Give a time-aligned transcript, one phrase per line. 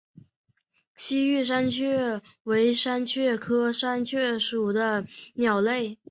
[0.95, 5.99] 西域山雀为山雀科山雀属的鸟类。